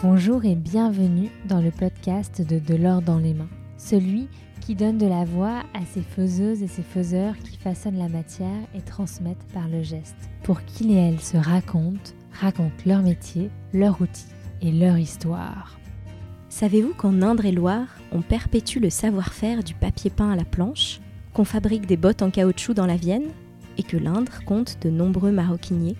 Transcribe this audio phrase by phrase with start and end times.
[0.00, 3.48] Bonjour et bienvenue dans le podcast de De l'or dans les mains,
[3.78, 4.28] celui
[4.60, 8.60] qui donne de la voix à ces faiseuses et ces faiseurs qui façonnent la matière
[8.76, 14.00] et transmettent par le geste, pour qu'ils et elles se racontent, racontent leur métier, leur
[14.00, 14.28] outil
[14.62, 15.80] et leur histoire.
[16.48, 21.00] Savez-vous qu'en Indre et Loire, on perpétue le savoir-faire du papier peint à la planche,
[21.34, 23.30] qu'on fabrique des bottes en caoutchouc dans la Vienne,
[23.78, 25.96] et que l'Indre compte de nombreux maroquiniers?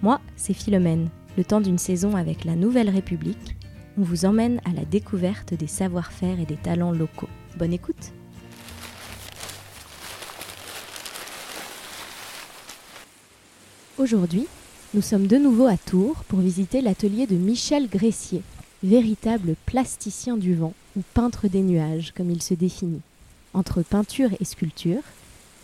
[0.00, 3.56] Moi, c'est Philomène, le temps d'une saison avec la Nouvelle République,
[3.98, 7.28] on vous emmène à la découverte des savoir-faire et des talents locaux.
[7.58, 8.12] Bonne écoute
[13.98, 14.46] Aujourd'hui,
[14.94, 18.42] nous sommes de nouveau à Tours pour visiter l'atelier de Michel Gressier,
[18.82, 23.00] véritable plasticien du vent ou peintre des nuages comme il se définit.
[23.54, 25.02] Entre peinture et sculpture,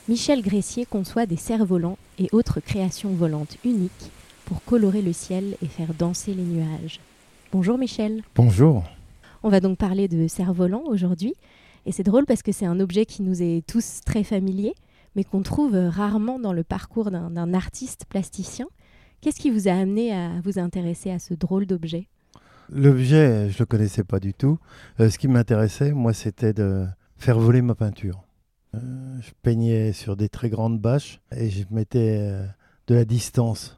[0.08, 4.10] Michel Gressier conçoit des cerfs-volants et autres créations volantes uniques
[4.48, 7.00] pour colorer le ciel et faire danser les nuages.
[7.52, 8.22] Bonjour Michel.
[8.34, 8.82] Bonjour.
[9.42, 11.34] On va donc parler de cerf-volant aujourd'hui.
[11.84, 14.72] Et c'est drôle parce que c'est un objet qui nous est tous très familier,
[15.14, 18.66] mais qu'on trouve rarement dans le parcours d'un artiste plasticien.
[19.20, 22.08] Qu'est-ce qui vous a amené à vous intéresser à ce drôle d'objet?
[22.70, 24.58] L'objet, je ne le connaissais pas du tout.
[24.98, 26.86] Euh, ce qui m'intéressait, moi, c'était de
[27.18, 28.24] faire voler ma peinture.
[28.74, 28.78] Euh,
[29.20, 32.46] je peignais sur des très grandes bâches et je mettais euh,
[32.86, 33.77] de la distance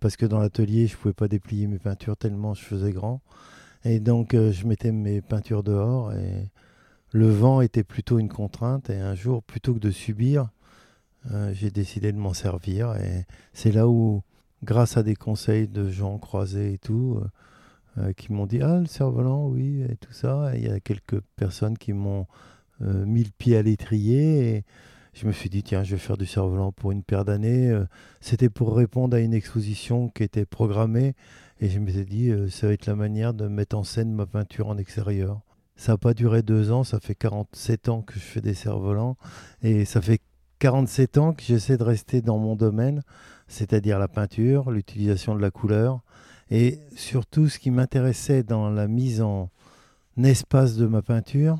[0.00, 3.20] parce que dans l'atelier, je ne pouvais pas déplier mes peintures tellement je faisais grand.
[3.84, 6.50] Et donc, euh, je mettais mes peintures dehors et
[7.12, 8.90] le vent était plutôt une contrainte.
[8.90, 10.48] Et un jour, plutôt que de subir,
[11.30, 12.94] euh, j'ai décidé de m'en servir.
[12.96, 14.22] Et c'est là où,
[14.64, 17.20] grâce à des conseils de gens croisés et tout,
[17.98, 20.52] euh, qui m'ont dit Ah, le cerf-volant, oui, et tout ça.
[20.54, 22.26] il y a quelques personnes qui m'ont
[22.80, 24.64] mis le pied à l'étrier.
[25.12, 27.68] Je me suis dit, tiens, je vais faire du cerf-volant pour une paire d'années.
[27.68, 27.84] Euh,
[28.20, 31.14] c'était pour répondre à une exposition qui était programmée.
[31.60, 34.12] Et je me suis dit, euh, ça va être la manière de mettre en scène
[34.12, 35.40] ma peinture en extérieur.
[35.76, 39.16] Ça n'a pas duré deux ans, ça fait 47 ans que je fais des cerfs-volants.
[39.62, 40.20] Et ça fait
[40.58, 43.02] 47 ans que j'essaie de rester dans mon domaine,
[43.48, 46.02] c'est-à-dire la peinture, l'utilisation de la couleur.
[46.50, 49.50] Et surtout, ce qui m'intéressait dans la mise en
[50.22, 51.58] espace de ma peinture,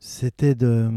[0.00, 0.90] c'était de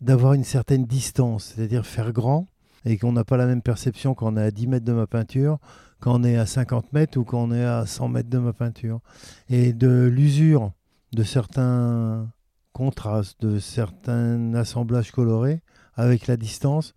[0.00, 2.46] d'avoir une certaine distance, c'est-à-dire faire grand,
[2.84, 5.06] et qu'on n'a pas la même perception quand on est à 10 mètres de ma
[5.06, 5.58] peinture,
[6.00, 8.52] quand on est à 50 mètres ou quand on est à 100 mètres de ma
[8.52, 9.00] peinture.
[9.48, 10.72] Et de l'usure
[11.12, 12.28] de certains
[12.72, 15.62] contrastes, de certains assemblages colorés,
[15.94, 16.94] avec la distance,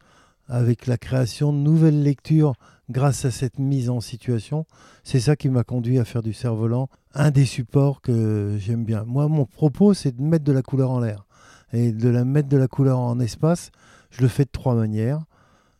[0.47, 2.53] avec la création de nouvelles lectures
[2.89, 4.65] grâce à cette mise en situation,
[5.03, 9.03] c'est ça qui m'a conduit à faire du cerf-volant, un des supports que j'aime bien.
[9.05, 11.25] Moi, mon propos, c'est de mettre de la couleur en l'air
[11.73, 13.71] et de la mettre de la couleur en espace,
[14.11, 15.21] je le fais de trois manières.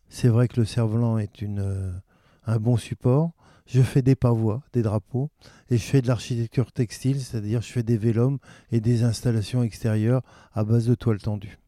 [0.10, 1.92] C'est vrai que le cerf-volant est une, euh,
[2.46, 3.32] un bon support.
[3.68, 5.30] Je fais des pavois, des drapeaux,
[5.70, 8.40] et je fais de l'architecture textile, c'est-à-dire je fais des vélums
[8.72, 10.24] et des installations extérieures
[10.54, 11.60] à base de toile tendue.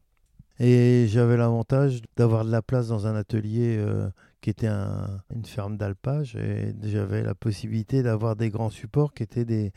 [0.59, 4.09] Et j'avais l'avantage d'avoir de la place dans un atelier euh,
[4.41, 9.45] qui était une ferme d'alpage, et j'avais la possibilité d'avoir des grands supports qui étaient
[9.45, 9.71] des,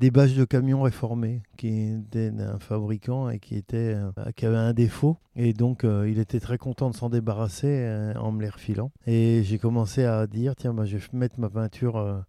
[0.00, 4.56] des bâches de camions réformés qui étaient un fabricant et qui, était, euh, qui avait
[4.56, 5.16] un défaut.
[5.36, 8.90] Et donc, euh, il était très content de s'en débarrasser euh, en me les refilant.
[9.06, 12.24] Et j'ai commencé à dire tiens, bah, je vais mettre ma peinture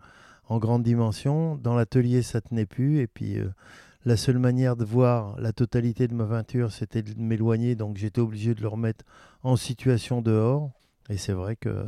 [0.48, 1.56] en grande dimension.
[1.56, 3.00] Dans l'atelier, ça tenait plus.
[3.00, 3.38] Et puis,
[4.06, 7.76] la seule manière de voir la totalité de ma peinture, c'était de m'éloigner.
[7.76, 9.04] Donc, j'étais obligé de le remettre
[9.42, 10.72] en situation dehors.
[11.10, 11.84] Et c'est vrai que euh,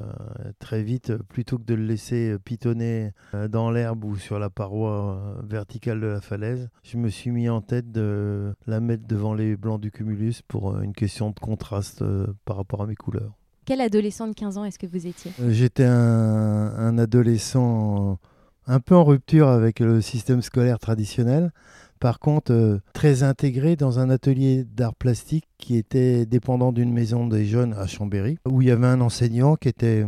[0.60, 4.52] très vite, plutôt que de le laisser euh, pitonner euh, dans l'herbe ou sur la
[4.52, 9.34] paroi verticale de la falaise, je me suis mis en tête de la mettre devant
[9.34, 12.04] les blancs du cumulus pour une question de contraste
[12.46, 13.34] par rapport à mes couleurs.
[13.66, 15.32] Quel adolescent de 15 ans est-ce que vous étiez?
[15.50, 18.20] J'étais un, un, adolescent
[18.68, 21.52] un peu en rupture avec le système scolaire traditionnel.
[22.00, 27.28] Par contre, euh, très intégré dans un atelier d'art plastique qui était dépendant d'une maison
[27.28, 30.06] des jeunes à Chambéry, où il y avait un enseignant qui était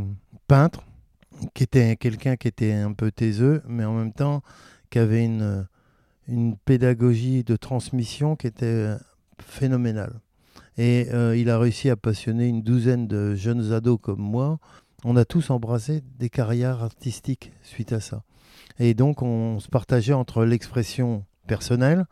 [0.47, 0.83] peintre,
[1.53, 4.41] qui était quelqu'un qui était un peu taiseux, mais en même temps
[4.89, 5.67] qui avait une,
[6.27, 8.95] une pédagogie de transmission qui était
[9.41, 10.19] phénoménale.
[10.77, 14.59] Et euh, il a réussi à passionner une douzaine de jeunes ados comme moi.
[15.03, 18.23] On a tous embrassé des carrières artistiques suite à ça.
[18.79, 22.05] Et donc on se partageait entre l'expression personnel,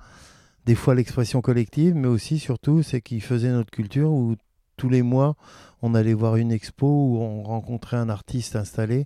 [0.65, 4.35] des fois l'expression collective, mais aussi surtout c'est qui faisait notre culture où
[4.75, 5.35] tous les mois
[5.81, 9.05] on allait voir une expo où on rencontrait un artiste installé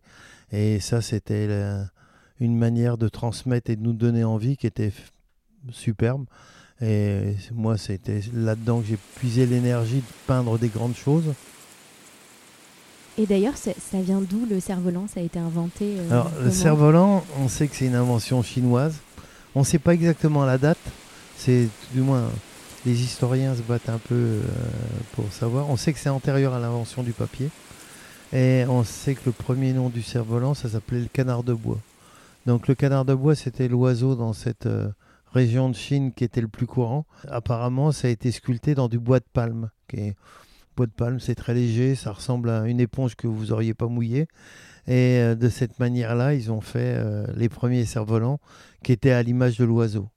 [0.52, 1.48] et ça c'était
[2.40, 4.94] une manière de transmettre et de nous donner envie qui était
[5.70, 6.26] superbe.
[6.82, 11.36] Et moi, c'était là-dedans que j'ai puisé l'énergie de peindre des grandes choses.
[13.20, 15.06] Et d'ailleurs, ça vient d'où le cerf-volant?
[15.08, 18.96] Ça a été inventé euh, Alors, le cerf-volant, on sait que c'est une invention chinoise
[19.56, 20.80] On ne sait pas exactement la date.
[21.38, 22.30] C'est du moins
[22.86, 24.42] les historiens se battent un peu euh,
[25.14, 25.70] pour savoir.
[25.70, 27.50] On sait que c'est antérieur à l'invention du papier.
[28.34, 31.80] Et on sait que le premier nom du cerf-volant, ça s'appelait le canard de bois.
[32.46, 34.90] Donc le canard de bois, c'était l'oiseau dans cette euh,
[35.34, 37.06] région de Chine qui était le plus courant.
[37.30, 39.70] Apparemment, ça a été sculpté dans du bois de palme.
[40.76, 43.88] Bois de palme, c'est très léger, ça ressemble à une éponge que vous n'auriez pas
[43.88, 44.28] mouillée.
[44.88, 47.04] Et euh, de cette manière-là, ils ont fait
[47.36, 48.40] les premiers cerfs-volants
[48.84, 50.10] qui étaient à l'image de l'oiseau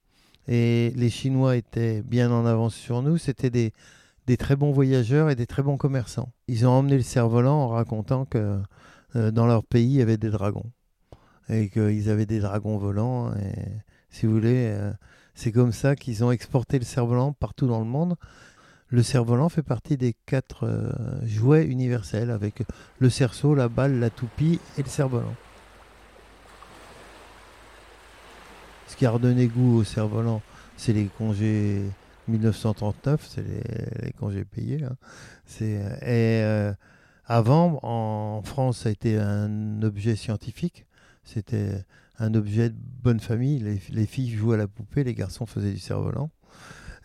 [0.48, 3.16] et les Chinois étaient bien en avance sur nous.
[3.18, 3.72] C'était des,
[4.36, 6.32] très bons voyageurs et des très bons commerçants.
[6.48, 8.60] Ils ont emmené le cerf-volant en racontant que
[9.16, 10.70] euh, dans leur pays, il y avait des dragons
[11.48, 13.32] et qu'ils avaient des dragons volants.
[13.34, 13.52] Et
[14.10, 14.92] si vous voulez, euh,
[15.34, 18.16] c'est comme ça qu'ils ont exporté le cerf-volant partout dans le monde.
[18.94, 20.92] Le cerf-volant fait partie des quatre euh,
[21.26, 22.62] jouets universels avec
[23.00, 25.34] le cerceau, la balle, la toupie et le cerf-volant.
[28.86, 30.42] Ce qui a redonné goût au cerf-volant,
[30.76, 31.82] c'est les congés
[32.28, 34.84] 1939, c'est les, congés payés.
[34.84, 34.94] Hein.
[35.60, 36.72] euh,
[37.26, 40.86] avant, en France, ça a été un objet scientifique.
[41.24, 41.84] C'était
[42.20, 43.58] un objet de bonne famille.
[43.90, 46.30] Les, filles jouaient à la poupée, les garçons faisaient du cerf-volant.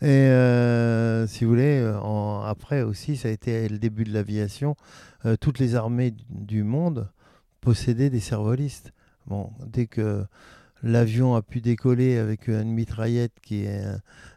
[0.02, 1.80] Et euh, si vous voulez,
[2.46, 4.76] après aussi, ça a été le début de l'aviation.
[5.26, 7.08] Euh, toutes les armées du monde
[7.60, 8.92] possédaient des cerf-volistes.
[9.26, 10.24] Bon, dès que
[10.82, 13.66] l'avion a pu décoller avec une mitraillette qui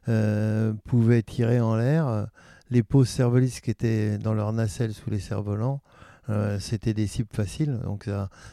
[0.09, 2.27] euh, pouvait tirer en l'air.
[2.69, 5.81] Les poses cervelistes qui étaient dans leur nacelle sous les cerfs-volants,
[6.29, 7.79] euh, c'était des cibles faciles.
[7.83, 8.09] Donc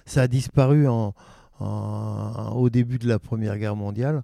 [0.06, 0.86] ça, a disparu
[1.58, 4.22] au début de la Première Guerre mondiale.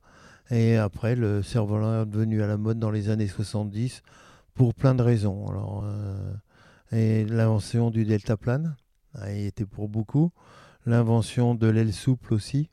[0.50, 4.02] Et après, le cerf-volant est devenu à la mode dans les années 70
[4.54, 5.48] pour plein de raisons.
[5.48, 8.76] Alors, euh, l'invention du deltaplane
[9.14, 10.30] a été pour beaucoup.
[10.86, 12.70] L'invention de l'aile souple aussi.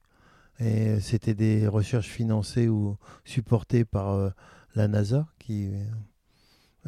[0.60, 4.30] Et c'était des recherches financées ou supportées par euh,
[4.76, 5.26] la NASA.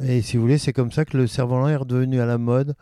[0.02, 2.76] Et si vous voulez, c'est comme ça que le cerf-volant est redevenu à la mode.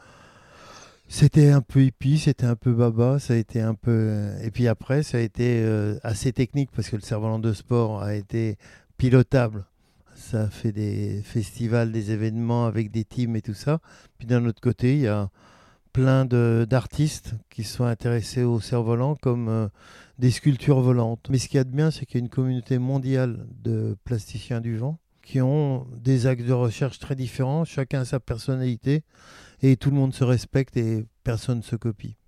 [1.08, 4.32] C'était un peu hippie, c'était un peu baba, ça a été un peu.
[4.42, 8.02] Et puis après, ça a été euh, assez technique parce que le cerf-volant de sport
[8.02, 8.56] a été
[8.96, 9.66] pilotable.
[10.14, 13.80] Ça fait des festivals, des événements avec des teams et tout ça.
[14.18, 15.30] Puis d'un autre côté, il y a
[15.92, 19.68] plein d'artistes qui sont intéressés au cerf-volant comme euh,
[20.18, 21.28] des sculptures volantes.
[21.30, 23.96] Mais ce qu'il y a de bien, c'est qu'il y a une communauté mondiale de
[24.04, 29.02] plasticiens du vent qui ont des actes de recherche très différents, chacun a sa personnalité,
[29.66, 32.19] et tout le monde se respecte et personne ne se copie.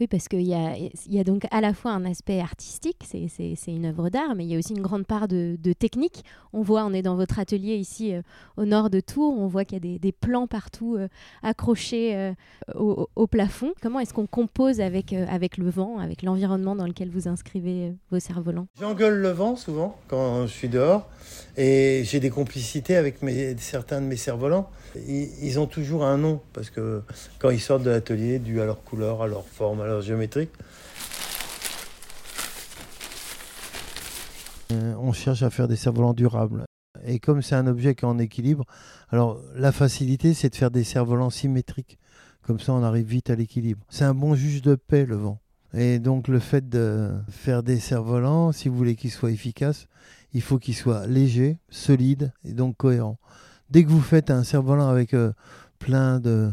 [0.00, 4.08] Oui, parce qu'il y a, donc à la fois un aspect artistique, c'est une œuvre
[4.08, 6.24] d'art, mais il y a aussi une grande part de, technique.
[6.52, 8.22] On voit, on est dans votre atelier ici euh,
[8.56, 11.08] au nord de Tours, on voit qu'il y a des, plans partout euh,
[11.42, 12.32] accrochés euh,
[12.74, 13.72] au, plafond.
[13.80, 18.66] Comment est-ce qu'on compose avec, le vent, avec l'environnement dans lequel vous inscrivez vos cerfs-volants?
[18.80, 21.08] J'engueule le vent souvent quand je suis dehors
[21.56, 23.18] et j'ai des complicités avec
[23.58, 24.70] certains de mes cerfs-volants.
[25.06, 27.02] Ils, ont toujours un nom parce que
[27.38, 30.48] quand ils sortent de l'atelier, dû à leur couleur, à leur forme, à leur géométrie,
[34.72, 36.64] euh, on cherche à faire des cerfs-volants durables.
[37.04, 38.64] Et comme c'est un objet qui est en équilibre,
[39.10, 41.98] alors la facilité, c'est de faire des cerfs-volants symétriques.
[42.42, 43.84] Comme ça, on arrive vite à l'équilibre.
[43.88, 45.40] C'est un bon juge de paix, le vent.
[45.74, 49.86] Et donc, le fait de faire des cerfs-volants, si vous voulez qu'ils soient efficaces,
[50.32, 53.18] il faut qu'ils soient légers, solides et donc cohérents.
[53.70, 55.32] Dès que vous faites un cerf-volant avec euh,
[55.78, 56.52] plein de,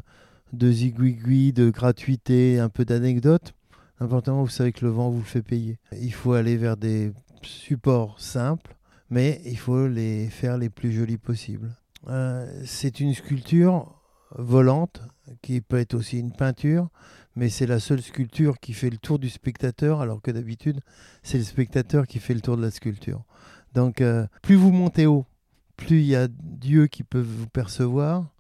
[0.54, 3.54] de zigouigouis, de gratuité, un peu d'anecdotes,
[4.00, 5.78] importantement, vous savez que le vent vous le fait payer.
[6.02, 8.76] Il faut aller vers des supports simples,
[9.10, 11.76] mais il faut les faire les plus jolis possibles.
[12.08, 14.02] Euh, c'est une sculpture
[14.38, 15.02] volante
[15.42, 16.90] qui peut être aussi une peinture,
[17.36, 20.82] mais c'est la seule sculpture qui fait le tour du spectateur, alors que d'habitude,
[21.24, 23.24] c'est le spectateur qui fait le tour de la sculpture.
[23.74, 25.26] Donc, euh, plus vous montez haut,
[25.78, 28.34] plus il y a Dieu qui peut vous percevoir.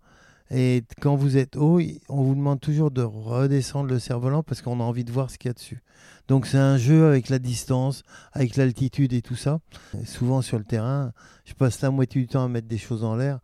[0.51, 1.79] Et quand vous êtes haut,
[2.09, 5.37] on vous demande toujours de redescendre le cerf-volant parce qu'on a envie de voir ce
[5.37, 5.81] qu'il y a dessus.
[6.27, 8.03] Donc c'est un jeu avec la distance,
[8.33, 9.59] avec l'altitude et tout ça.
[10.05, 11.11] souvent sur le terrain,
[11.45, 13.39] je passe la moitié du temps à mettre des choses en l'air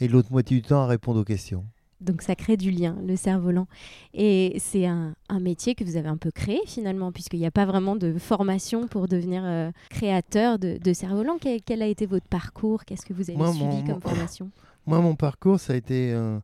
[0.00, 1.64] et l'autre moitié du temps à répondre aux questions.
[2.00, 3.66] Donc ça crée du lien, le cerf-volant.
[4.14, 7.66] Et c'est un, métier que vous avez un peu créé finalement, puisqu'il n'y a pas
[7.66, 11.36] vraiment de formation pour devenir euh, créateur de, cerf-volant.
[11.38, 12.84] Quel, a été votre parcours?
[12.84, 14.50] Qu'est-ce que vous avez suivi comme formation?
[14.86, 16.38] Moi, mon parcours, ça a été euh,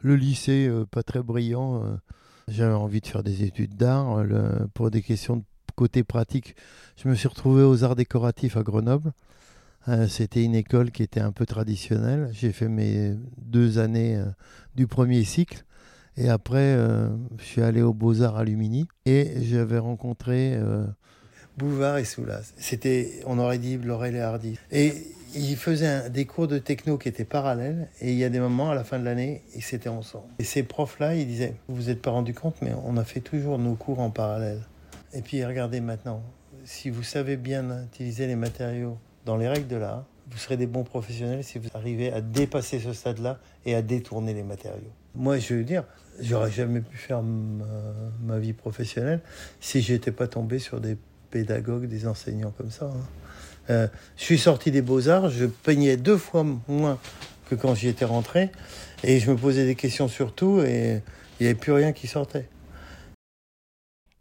[0.00, 1.82] le lycée, euh, pas très brillant.
[2.48, 4.24] J'avais envie de faire des études d'art.
[4.74, 5.44] pour des questions de
[5.76, 6.56] côté pratique,
[6.96, 9.12] je me suis retrouvé aux arts décoratifs à Grenoble.
[9.88, 12.30] Euh, c'était une école qui était un peu traditionnelle.
[12.32, 14.26] J'ai fait mes deux années euh,
[14.74, 15.64] du premier cycle.
[16.16, 18.88] Et après, euh, je suis allé aux Beaux-Arts à Lumini.
[19.06, 20.58] Et j'avais rencontré
[21.56, 22.52] Bouvard et Soulas.
[22.56, 24.58] C'était, on aurait dit Laurel et Hardy.
[24.70, 24.92] Et
[25.34, 27.88] ils faisaient des cours de techno qui étaient parallèles.
[28.00, 30.26] Et il y a des moments à la fin de l'année, ils s'étaient ensemble.
[30.38, 33.20] Et ces profs-là, ils disaient, vous vous êtes pas rendu compte, mais on a fait
[33.20, 34.60] toujours nos cours en parallèle.
[35.12, 36.22] Et puis regardez maintenant,
[36.64, 40.66] si vous savez bien utiliser les matériaux dans les règles de l'art, vous serez des
[40.66, 44.92] bons professionnels si vous arrivez à dépasser ce stade-là et à détourner les matériaux.
[45.16, 45.84] Moi, je veux dire,
[46.20, 49.20] j'aurais jamais pu faire ma, vie professionnelle
[49.60, 50.96] si j'étais pas tombé sur des
[51.30, 52.86] pédagogues, des enseignants comme ça.
[52.86, 53.06] Hein.
[53.70, 53.86] Euh,
[54.16, 56.98] je suis sorti des beaux-arts, je peignais deux fois moins
[57.48, 58.50] que quand j'y étais rentré,
[59.04, 61.02] et je me posais des questions sur tout, et
[61.38, 62.48] il n'y avait plus rien qui sortait.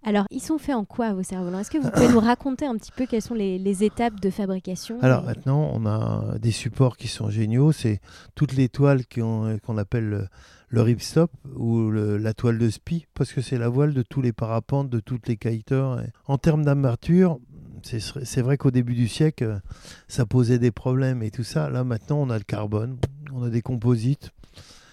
[0.06, 1.60] Alors, ils sont faits en quoi vos cerfs-volants?
[1.60, 4.98] Est-ce que vous pouvez nous raconter un petit peu quelles sont les, étapes de fabrication?
[5.02, 7.74] Alors maintenant, on a des supports qui sont géniaux.
[7.74, 8.00] C'est
[8.34, 10.30] toutes les toiles qu'on appelle
[10.70, 14.32] le, ripstop ou la toile de spi, parce que c'est la voile de tous les
[14.32, 16.02] parapentes, de toutes les kiteurs.
[16.28, 17.38] En termes d'armature,
[17.86, 19.62] c'est vrai qu'au début du siècle,
[20.08, 21.70] ça posait des problèmes et tout ça.
[21.70, 22.98] Là, maintenant, on a le carbone,
[23.34, 24.32] on a des composites.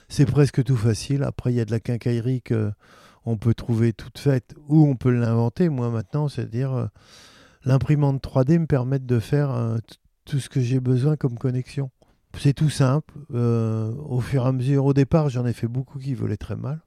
[0.09, 1.23] C'est presque tout facile.
[1.23, 2.71] Après, il y a de la quincaillerie que
[3.27, 5.69] on peut trouver toute faite ou on peut l'inventer.
[5.69, 6.87] Moi maintenant, c'est-à-dire euh,
[7.65, 9.79] l'imprimante 3D me permet de faire euh,
[10.25, 11.91] tout ce que j'ai besoin comme connexion.
[12.39, 13.15] C'est tout simple.
[13.35, 16.57] Euh, au fur et à mesure, au départ, j'en ai fait beaucoup qui volaient très
[16.57, 16.81] mal.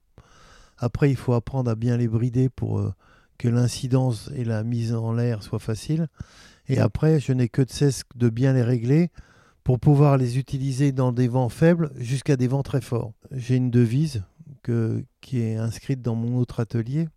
[0.78, 2.82] Après, il faut apprendre à bien les brider pour
[3.40, 6.08] que l'incidence et la mise en l'air soient faciles.
[6.68, 9.10] Et après, je n'ai que de cesse de bien les régler
[9.64, 13.14] pour pouvoir les utiliser dans des vents faibles jusqu'à des vents très forts.
[13.32, 14.24] J'ai une devise,
[15.22, 17.08] qui est inscrite dans mon autre atelier.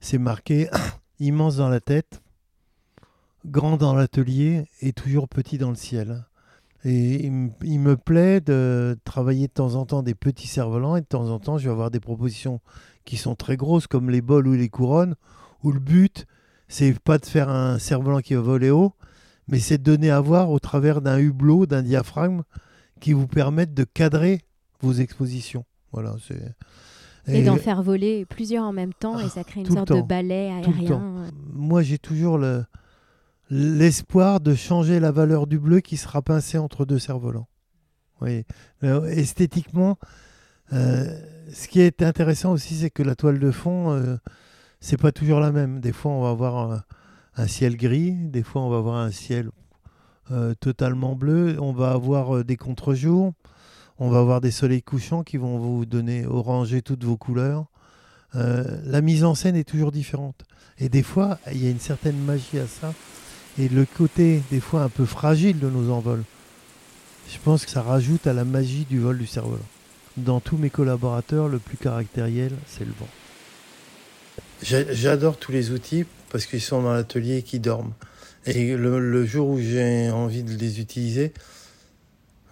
[0.00, 0.68] C'est marqué
[1.20, 2.22] immense dans la tête,
[3.44, 6.24] grand dans l'atelier et toujours petit dans le ciel.
[6.84, 11.06] Et il, me plaît de travailler de temps en temps des petits cerfs-volants et de
[11.06, 12.60] temps en temps je vais avoir des propositions
[13.04, 15.14] qui sont très grosses comme les bols ou les couronnes
[15.62, 16.26] où le but
[16.68, 18.94] c'est pas de faire un cerf-volant qui va voler haut
[19.48, 22.42] mais c'est de donner à voir au travers d'un hublot, d'un diaphragme
[23.00, 24.40] qui vous permettent de cadrer
[24.80, 25.64] vos expositions.
[25.92, 26.54] Voilà, c'est
[27.28, 30.50] et, d'en faire voler plusieurs en même temps, et ça crée une sorte de balai
[30.50, 31.30] aérien.
[31.52, 32.64] Moi, j'ai toujours le,
[33.48, 37.48] l'espoir de changer la valeur du bleu qui sera pincé entre deux cerfs-volants.
[38.20, 38.44] Oui.
[38.82, 39.98] esthétiquement,
[40.72, 41.18] euh,
[41.52, 44.16] ce qui est intéressant aussi, c'est que la toile de fond, euh,
[44.82, 45.80] c'est pas toujours la même.
[45.80, 46.82] Des fois, on va avoir
[47.36, 49.50] un, ciel gris, des fois, on va avoir un ciel
[50.32, 53.32] euh, totalement bleu, on va avoir des contre-jours.
[53.98, 57.66] On va avoir des soleils couchants qui vont vous donner oranger toutes vos couleurs.
[58.34, 60.42] Euh, la mise en scène est toujours différente.
[60.78, 62.92] Et des fois, il y a une certaine magie à ça.
[63.58, 66.24] Et le côté, des fois, un peu fragile de nos envols,
[67.28, 69.62] je pense que ça rajoute à la magie du vol du cerf-volant.
[70.16, 73.21] Dans tous mes collaborateurs, le plus caractériel, c'est le vent.
[74.62, 77.94] J'adore tous les outils parce qu'ils sont dans l'atelier et qu'ils dorment.
[78.46, 81.32] Et le jour où j'ai envie de les utiliser,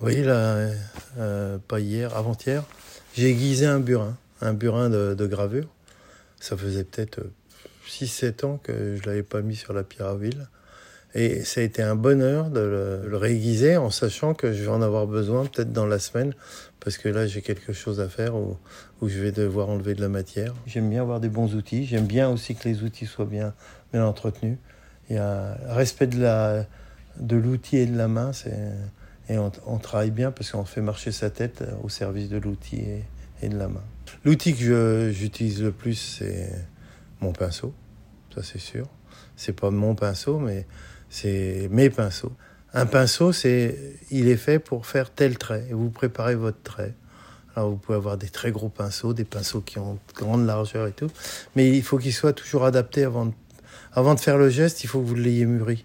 [0.03, 0.71] oui, là,
[1.19, 2.65] euh, pas hier, avant-hier,
[3.15, 5.69] j'ai aiguisé un burin, un burin de, gravure.
[6.41, 7.21] Ça faisait peut-être
[7.87, 10.49] 6-7 ans que je ne l'avais pas mis sur la pierre à ville.
[11.15, 12.61] Et ça a été un bonheur de
[13.09, 16.35] le, réaiguiser en sachant que je vais en avoir besoin peut-être dans la semaine,
[16.79, 18.57] parce que là j'ai quelque chose à faire où,
[19.01, 20.55] où, je vais devoir enlever de la matière.
[20.67, 23.55] J'aime bien avoir des bons outils, j'aime bien aussi que les outils soient bien,
[23.93, 24.59] bien entretenus.
[25.09, 28.31] Il y a respect de l'outil de et de la main,
[29.29, 32.83] et on, travaille bien parce qu'on fait marcher sa tête au service de l'outil
[33.43, 33.83] et, de la main.
[34.25, 36.51] L'outil que j'utilise le plus, c'est
[37.21, 37.73] mon pinceau,
[38.35, 38.87] ça c'est sûr.
[39.37, 40.67] C'est pas mon pinceau, mais
[41.11, 42.33] c'est mes pinceaux.
[42.73, 43.77] Un pinceau, c'est,
[44.11, 45.67] il est fait pour faire tel trait.
[45.69, 46.95] Et vous préparez votre trait.
[47.57, 50.93] Alors vous pouvez avoir des très gros pinceaux, des pinceaux qui ont grande largeur et
[50.93, 51.11] tout,
[51.57, 53.33] mais il faut qu'ils soient toujours adaptés avant de,
[53.93, 54.85] avant de faire le geste.
[54.85, 55.85] Il faut que vous l'ayez mûri.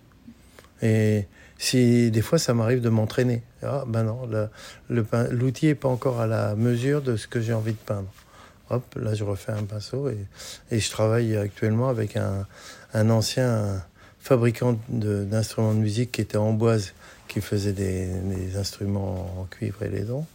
[0.83, 1.25] Et
[1.57, 3.41] si des fois ça m'arrive de m'entraîner.
[3.63, 4.29] Ah ben non,
[4.89, 8.09] l'outil n'est pas encore à la mesure de ce que j'ai envie de peindre.
[8.69, 10.17] Hop, là je refais un pinceau et,
[10.69, 12.45] et je travaille actuellement avec un,
[12.93, 13.83] un ancien
[14.25, 16.93] fabricant d'instruments de, musique qui était en boise,
[17.27, 20.25] qui faisait des, des instruments en cuivre et les dents.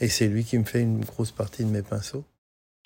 [0.00, 2.24] Et c'est lui qui me fait une grosse partie de mes pinceaux.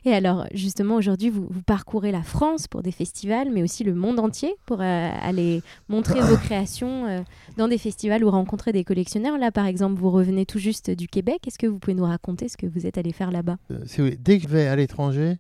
[0.07, 4.19] Et alors, justement, aujourd'hui, vous, parcourez la France pour des festivals, mais aussi le monde
[4.19, 7.21] entier pour euh, aller montrer vos créations euh,
[7.59, 9.37] dans des festivals ou rencontrer des collectionneurs.
[9.37, 11.47] Là, par exemple, vous revenez tout juste du Québec.
[11.47, 13.57] Est-ce que vous pouvez nous raconter ce que vous êtes allé faire là-bas?
[13.73, 15.39] Euh, Dès que je vais à l'étranger,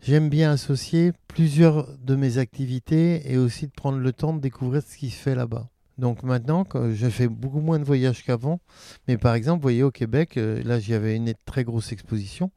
[0.00, 4.82] j'aime bien associer plusieurs de mes activités et aussi de prendre le temps de découvrir
[4.82, 5.68] ce qui se fait là-bas.
[5.98, 8.60] Donc maintenant, je fais beaucoup moins de voyages qu'avant.
[9.08, 12.52] Mais par exemple, vous voyez, au Québec, là, j'y avais une très grosse exposition.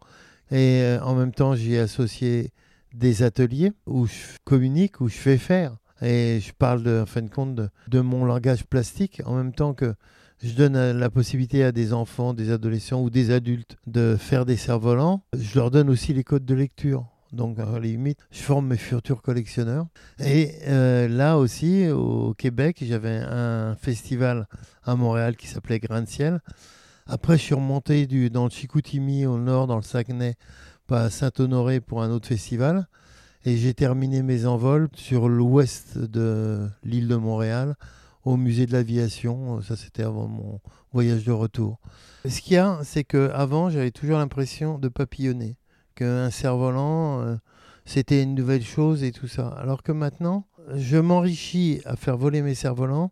[0.51, 2.51] Et euh, en même temps, j'y ai associé
[2.93, 5.77] des ateliers où je communique, où je fais faire.
[6.01, 9.73] Et je parle en fin de compte de, de mon langage plastique en même temps
[9.73, 9.93] que
[10.43, 14.45] je donne euh, la possibilité à des enfants, des adolescents ou des adultes de faire
[14.45, 15.23] des cerfs-volants.
[15.37, 17.10] Je leur donne aussi les codes de lecture.
[17.31, 19.87] Donc, à la limite, je forme mes futurs collectionneurs.
[20.19, 24.47] Et euh, là aussi, au Québec, j'avais un festival
[24.83, 26.41] à Montréal qui s'appelait Grain de Ciel.
[27.07, 30.35] Après, je suis remonté dans le Chicoutimi, au nord, dans le Saguenay,
[30.89, 32.87] à Saint-Honoré pour un autre festival.
[33.45, 37.75] Et j'ai terminé mes envols sur l'ouest de l'île de Montréal,
[38.23, 39.61] au musée de l'aviation.
[39.61, 40.59] Ça, c'était avant mon
[40.93, 41.79] voyage de retour.
[42.27, 45.55] Ce qu'il y a, c'est qu'avant, j'avais toujours l'impression de papillonner
[45.95, 47.35] qu'un cerf-volant, euh,
[47.85, 49.47] c'était une nouvelle chose et tout ça.
[49.47, 50.45] Alors que maintenant,
[50.75, 53.11] je m'enrichis à faire voler mes cerfs-volants,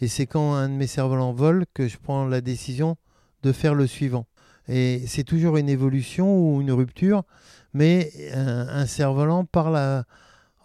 [0.00, 2.96] et c'est quand un de mes cerfs-volants vole que je prends la décision
[3.42, 4.26] de faire le suivant.
[4.68, 7.24] Et c'est toujours une évolution ou une rupture,
[7.72, 10.04] mais un, un cerf-volant parle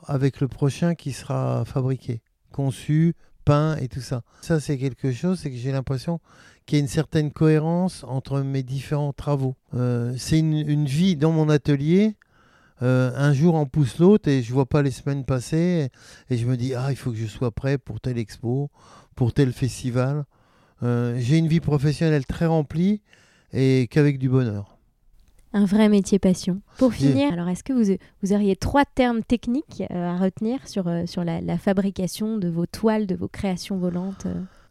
[0.05, 3.15] avec le prochain qui sera fabriqué, conçu,
[3.79, 4.21] et tout ça.
[4.41, 6.19] Ça, c'est quelque chose, c'est que j'ai l'impression
[6.65, 9.55] qu'il y a une certaine cohérence entre mes différents travaux.
[9.73, 12.15] Euh, c'est une, vie dans mon atelier.
[12.81, 15.89] Euh, un jour en pousse l'autre et je vois pas les semaines passer
[16.29, 18.69] et, je me dis ah il faut que je sois prêt pour telle expo,
[19.15, 20.23] pour tel festival.
[20.81, 23.01] Euh, j'ai une vie professionnelle très remplie
[23.51, 24.78] et qu'avec du bonheur.
[25.53, 26.61] Un vrai métier passion.
[26.77, 31.23] Pour finir, alors est-ce que vous, vous auriez trois termes techniques à retenir sur, sur
[31.23, 34.27] la, la, fabrication de vos toiles, de vos créations volantes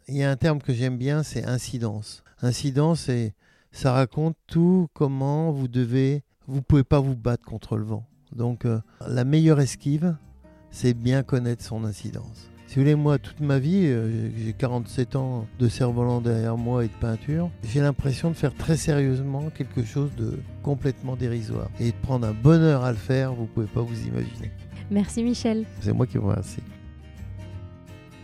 [0.08, 2.24] il y a un terme que j'aime bien, c'est incidence.
[2.40, 3.34] Incidence, c'est
[3.72, 8.06] ça raconte tout comment vous devez, vous pouvez pas vous battre contre le vent.
[8.34, 10.16] Donc euh, la meilleure esquive,
[10.70, 12.48] c'est bien connaître son incidence.
[12.68, 16.84] Si vous voulez, moi, toute ma vie, euh, j'ai 47 ans de cerf-volant derrière moi
[16.84, 21.70] et de peinture, j'ai l'impression de faire très sérieusement quelque chose de complètement dérisoire.
[21.80, 24.50] Et de prendre un bonheur à le faire, vous pouvez pas vous imaginer.
[24.90, 25.64] Merci Michel.
[25.80, 26.60] C'est moi qui vous remercie.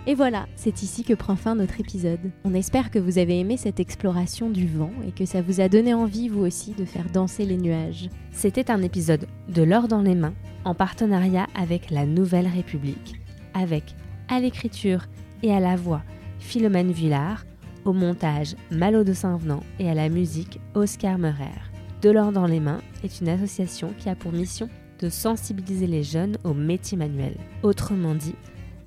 [0.07, 2.31] Et voilà, c'est ici que prend fin notre épisode.
[2.45, 5.71] On espère que vous avez aimé cette exploration du vent et que ça vous a
[5.71, 8.11] donné envie, vous aussi, de faire danser les nuages.
[8.31, 10.35] C'était un épisode de L'or dans les mains,
[10.67, 13.15] en partenariat avec la Nouvelle République,
[13.55, 13.95] avec,
[14.29, 15.07] à l'écriture
[15.43, 16.03] et à la voix,
[16.39, 17.45] Philomène Villard,
[17.85, 21.61] au montage Malo de Saint-Venant et à la musique Oscar Meurer.
[22.03, 24.69] De l'or dans les mains est une association qui a pour mission
[25.01, 27.37] de sensibiliser les jeunes au métier manuel.
[27.63, 28.35] Autrement dit,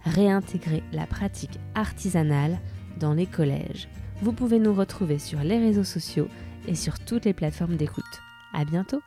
[0.03, 2.59] réintégrer la pratique artisanale
[2.99, 3.87] dans les collèges.
[4.21, 6.27] Vous pouvez nous retrouver sur les réseaux sociaux
[6.67, 8.03] et sur toutes les plateformes d'écoute.
[8.53, 9.01] À bientôt!